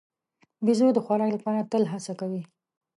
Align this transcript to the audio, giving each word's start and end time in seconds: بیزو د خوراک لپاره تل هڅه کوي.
بیزو 0.65 0.87
د 0.95 0.99
خوراک 1.05 1.29
لپاره 1.33 1.67
تل 1.71 1.83
هڅه 1.91 2.13
کوي. 2.19 2.41